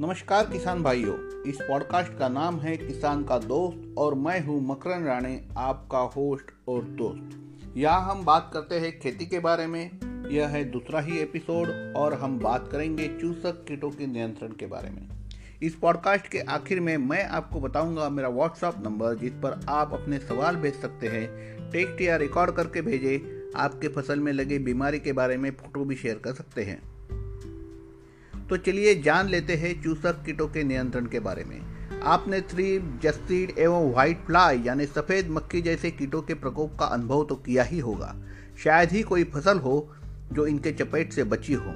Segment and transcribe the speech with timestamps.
[0.00, 5.04] नमस्कार किसान भाइयों, इस पॉडकास्ट का नाम है किसान का दोस्त और मैं हूँ मकरन
[5.04, 9.90] राणे, आपका होस्ट और दोस्त। यहाँ हम बात करते हैं खेती के बारे में।
[10.30, 14.90] यह है दूसरा ही एपिसोड और हम बात करेंगे चूसक कीटों के नियंत्रण के बारे
[14.90, 15.08] में।
[15.62, 20.18] इस पॉडकास्ट के आखिर में मैं आपको बताऊँगा मेरा व्हाट्सएप नंबर, जिस पर आप अपने
[20.18, 21.28] सवाल भेज सकते हैं।
[21.70, 25.96] टेक्स्ट या रिकॉर्ड करके भेजें। आपके फ़सल में लगे बीमारी के बारे में फ़ोटो भी
[25.96, 26.93] शेयर कर सकते हैं।
[28.50, 31.60] तो चलिए जान लेते हैं चूसक कीटों के नियंत्रण के बारे में।
[32.02, 37.24] आपने थ्री जस्टीड एवं व्हाइट फ्लाई यानी सफ़ेद मक्खी जैसे कीटों के प्रकोप का अनुभव
[37.24, 38.16] तो किया ही होगा।
[38.64, 39.94] शायद ही कोई फ़सल हो
[40.32, 41.74] जो इनके चपेट से बची हो।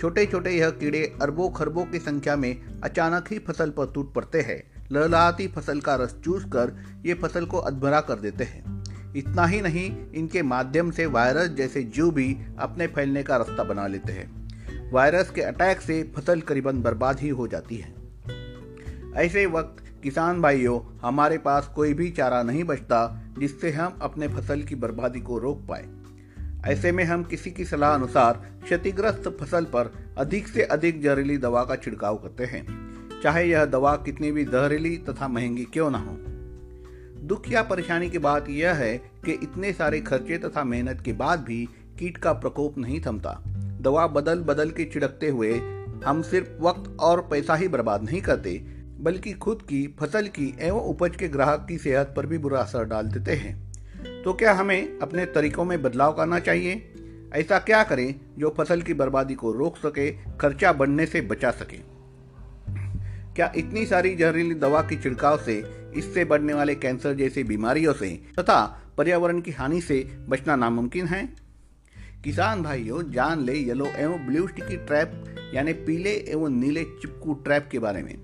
[0.00, 4.40] छोटे छोटे यह कीड़े अरबों खरबों की संख्या में अचानक ही फ़सल पर टूट पड़ते
[4.40, 4.62] हैं।
[4.92, 6.76] लहलाती फ़सल का रस चूस कर
[7.06, 8.78] ये फ़सल को अधभरा कर देते हैं।
[9.16, 13.86] इतना ही नहीं, इनके माध्यम से वायरस जैसे जीव भी अपने फैलने का रास्ता बना
[13.86, 14.37] लेते हैं।
[14.92, 17.94] वायरस के अटैक से फ़सल करीबन बर्बाद ही हो जाती है।
[19.14, 24.62] ऐसे वक्त किसान भाइयों, हमारे पास कोई भी चारा नहीं बचता जिससे हम अपने फ़सल
[24.62, 25.88] की बर्बादी को रोक पाए।
[26.66, 31.64] ऐसे में हम किसी की सलाह अनुसार क्षतिग्रस्त फ़सल पर अधिक से अधिक जहरीली दवा
[31.64, 32.88] का छिड़काव करते हैं।
[33.22, 36.16] चाहे यह दवा कितनी भी जहरीली तथा महँगी क्यों ना हो।
[37.26, 41.40] दुख या परेशानी की बात यह है कि इतने सारे खर्चे तथा मेहनत के बाद
[41.40, 43.44] भी कीट का प्रकोप नहीं थमता।
[43.88, 45.52] दवा बदल बदल के छिड़कते हुए
[46.04, 48.64] हम सिर्फ़ वक्त और पैसा ही बर्बाद नहीं करते,
[49.00, 52.84] बल्कि खुद की, फ़सल की एवं उपज के ग्राहक की सेहत पर भी बुरा असर
[52.84, 53.72] डाल देते हैं।
[54.24, 56.94] तो क्या हमें अपने तरीकों में बदलाव करना चाहिए?
[57.34, 61.78] ऐसा क्या करें जो फ़सल की बर्बादी को रोक सके, खर्चा बढ़ने से बचा सके?
[63.34, 65.64] क्या इतनी सारी जहरीली दवा की छिड़काव से,
[65.96, 71.47] इससे बढ़ने वाले कैंसर जैसी बीमारियों से तथा पर्यावरण की हानि से बचना नामुमकिन है?
[72.24, 75.24] किसान भाइयों, जान ले येलो एवं ब्लू स्टिकी ट्रैप,
[75.54, 78.18] यानी पीले एवं नीले चिपकू ट्रैप के बारे में।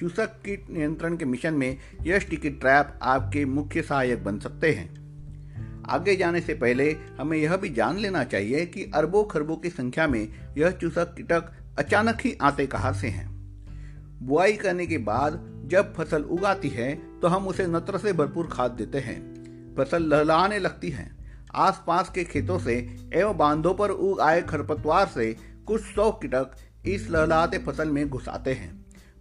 [0.00, 4.98] चूसक कीट नियंत्रण के मिशन में यह स्टिकी ट्रैप आपके मुख्य सहायक बन सकते हैं।
[5.88, 10.06] आगे जाने से पहले हमें यह भी जान लेना चाहिए कि अरबों खरबों की संख्या
[10.06, 10.28] में
[10.58, 13.28] यह चूसक कीटक अचानक ही आते कहाँ से हैं।
[14.22, 18.70] बुआई करने के बाद जब फ़सल उगाती है तो हम उसे नत्र से भरपूर खाद
[18.70, 19.20] देते हैं।
[19.76, 21.17] फ़सल लहलाने लगती है।
[21.54, 22.74] आसपास के खेतों से
[23.14, 25.36] एवं बांधों पर उग आए खरपतवार से
[25.66, 28.72] कुछ सौ कीटक इस लहलाते फ़सल में घुस आते हैं।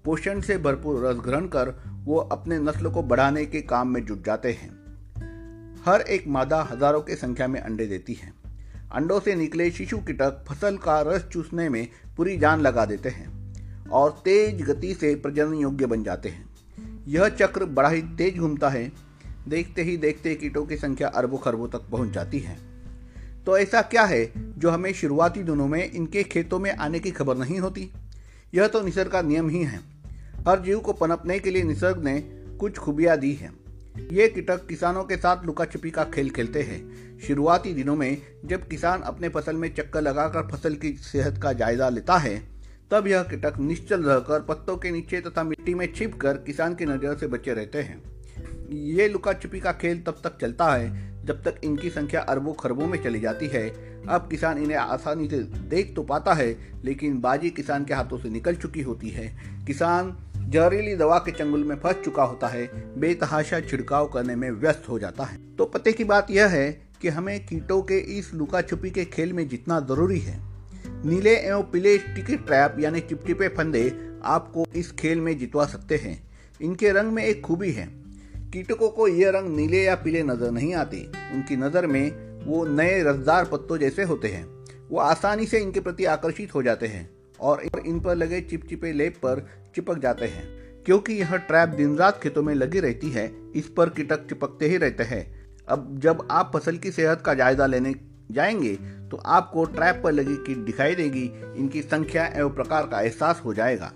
[0.06, 1.70] पोषण से भरपूर रस ग्रहण कर
[2.06, 4.70] वो अपने नस्ल को बढ़ाने के काम में जुट जाते हैं।
[5.86, 8.32] हर एक मादा हज़ारों की संख्या में अंडे देती है।
[8.92, 13.90] अंडों से निकले शिशु कीटक फ़सल का रस चूसने में पूरी जान लगा देते हैं
[13.90, 16.46] और तेज गति से प्रजनन योग्य बन जाते हैं।
[17.08, 18.92] यह चक्र बड़ा ही तेज घूमता है
[19.48, 22.58] देखते ही देखते कीटों की संख्या अरबों खरबों तक पहुँच जाती है।
[23.46, 27.38] तो ऐसा क्या है जो हमें शुरुआती दिनों में इनके खेतों में आने की खबर
[27.38, 27.92] नहीं होती?
[28.54, 29.80] यह तो निसर्ग का नियम ही है।
[30.48, 32.20] हर जीव को पनपने के लिए निसर्ग ने
[32.60, 33.52] कुछ खूबियाँ दी हैं।
[34.12, 38.68] ये कीटक किसानों के साथ लुका छिपी का खेल खेलते हैं। शुरुआती दिनों में जब
[38.68, 42.38] किसान अपने फ़सल में चक्कर लगाकर फ़सल की सेहत का जायजा लेता है,
[42.92, 46.86] तब यह कीटक निश्चल रहकर पत्तों के नीचे तथा मिट्टी में छिप कर किसान की
[46.86, 48.17] नज़र से बचे रहते हैं।
[48.72, 52.88] ये लुका छुपी का खेल तब तक चलता है, जब तक इनकी संख्या अरबों खरबों
[52.88, 53.70] में चली जाती है।
[54.08, 58.30] अब किसान इन्हें आसानी से देख तो पाता है, लेकिन बाजी किसान के हाथों से
[58.30, 60.18] निकल चुकी होती है। किसान
[60.50, 65.00] जहरीली दवा के चंगुल में फंस चुका होता है, बेतहाशा छिड़काव करने में व्यस्त हो
[65.00, 68.90] जाता है। तो पते की बात यह है कि हमें कीटों के इस लुका छुपी
[68.90, 70.40] के खेल में जितना ज़रूरी है।
[71.06, 76.28] नीले एवं पीले टिकट ट्रैप यानी चिपचिपे फंदे आपको इस खेल में जितवा सकते हैं।
[76.62, 78.07] इनके रंग में एक खूबी है।
[78.54, 80.98] कीटकों को ये रंग नीले या पीले नज़र नहीं आते।
[81.34, 84.46] उनकी नज़र में वो नए रसदार पत्तों जैसे होते हैं।
[84.90, 87.10] वो आसानी से इनके प्रति आकर्षित हो जाते हैं
[87.40, 90.46] और इन पर लगे चिपचिपे लेप पर चिपक जाते हैं।
[90.86, 94.78] क्योंकि यह ट्रैप दिन रात खेतों में लगी रहती है, इस पर कीटक चिपकते ही
[94.78, 95.26] रहते हैं।
[95.68, 97.94] अब जब आप फ़सल की सेहत का जायजा लेने
[98.32, 98.76] जाएँगे
[99.12, 103.54] तो आपको ट्रैप पर लगी कीट दिखाई देगी। इनकी संख्या एवं प्रकार का एहसास हो
[103.54, 103.92] जाएगा।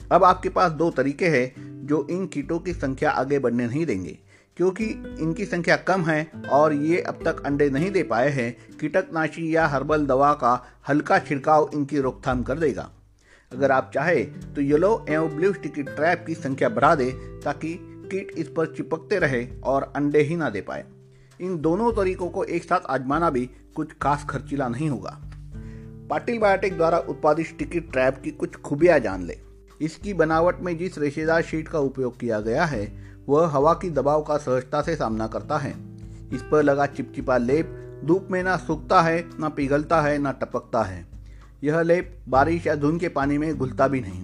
[0.00, 4.18] अब आपके पास दो तरीके हैं। जो इन कीटों की संख्या आगे बढ़ने नहीं देंगे,
[4.56, 4.84] क्योंकि
[5.20, 9.66] इनकी संख्या कम है और ये अब तक अंडे नहीं दे पाए हैं। कीटकनाशी या
[9.66, 10.52] हर्बल दवा का
[10.88, 12.90] हल्का छिड़काव इनकी रोकथाम कर देगा।
[13.52, 17.10] अगर आप चाहे तो येलो एवं ब्लू स्टिकी ट्रैप की संख्या बढ़ा दे,
[17.44, 17.76] ताकि
[18.10, 20.84] कीट इस पर चिपकते रहे और अंडे ही ना दे पाए।
[21.40, 25.18] इन दोनों तरीकों को एक साथ आजमाना भी कुछ खास खर्चीला नहीं होगा।
[26.10, 29.38] पाटिल बायोटेक द्वारा उत्पादित स्टिकी ट्रैप की कुछ खूबियाँ जान ले।
[29.84, 32.92] इसकी बनावट में जिस रेशेदार शीट का उपयोग किया गया है,
[33.28, 35.74] वह हवा की दबाव का सहजता से सामना करता है।
[36.32, 40.82] इस पर लगा चिपचिपा लेप, धूप में ना सूखता है, ना पिघलता है, ना टपकता
[40.82, 41.06] है।
[41.64, 44.22] यह लेप बारिश या धुंध के पानी में घुलता भी नहीं।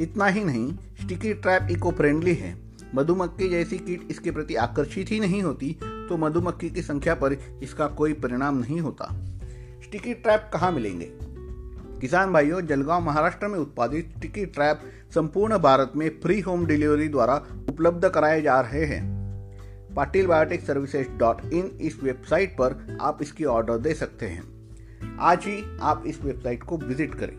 [0.00, 0.72] इतना ही नहीं,
[1.02, 2.54] स्टिकी ट्रैप इको फ्रेंडली है।
[2.94, 7.86] मधुमक्खी जैसी कीट इसके प्रति आकर्षित ही नहीं होती तो मधुमक्खी की संख्या पर इसका
[7.86, 9.04] कोई परिणाम नहीं होता।
[9.84, 11.31] स्टिकी ट्रैप कहाँ मिलेंगे?
[12.02, 14.80] किसान भाइयों, जलगांव, महाराष्ट्र में उत्पादित टिकी ट्रैप
[15.14, 17.34] संपूर्ण भारत में फ्री होम डिलीवरी द्वारा
[17.68, 19.02] उपलब्ध कराए जा रहे हैं।
[19.96, 24.42] Patil biotech services dot in इस वेबसाइट पर आप इसकी ऑर्डर दे सकते हैं।
[25.20, 27.36] आज ही आप इस वेबसाइट को विज़िट करें।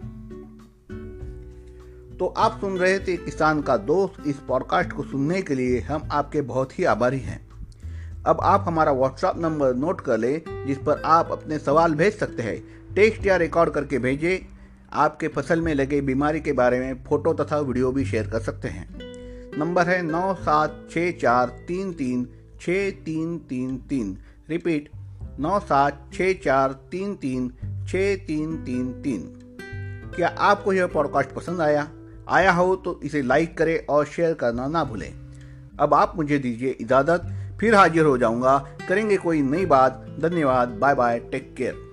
[2.19, 6.09] तो आप सुन रहे थे किसान का दोस्त। इस पॉडकास्ट को सुनने के लिए हम
[6.11, 7.49] आपके बहुत ही आभारी हैं।
[8.25, 12.43] अब आप हमारा व्हाट्सएप नंबर नोट कर लें, जिस पर आप अपने सवाल भेज सकते
[12.43, 14.52] हैं। टेक्स्ट या रिकॉर्ड करके भेजें
[14.93, 18.67] आपके फ़सल में लगे बीमारी के बारे में फ़ोटो तथा वीडियो भी शेयर कर सकते
[18.67, 18.87] हैं।
[19.57, 22.27] नंबर है नौ सात छः चार तीन तीन
[22.61, 24.17] छः तीन तीन तीन।
[24.49, 24.89] रिपीट,
[25.39, 27.49] नौ सात छः चार तीन तीन
[27.87, 29.21] छः तीन तीन तीन।
[30.15, 31.87] क्या आपको यह पॉडकास्ट पसंद आया?
[32.29, 35.13] आया हो तो इसे लाइक करें और शेयर करना ना भूलें।
[35.79, 38.57] अब आप मुझे दीजिए इजाज़त, फिर हाजिर हो जाऊँगा।
[38.89, 41.92] करेंगे कोई नई बात। धन्यवाद। Bye bye take care